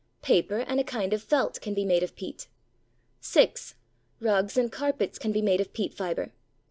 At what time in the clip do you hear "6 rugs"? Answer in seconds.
3.19-4.57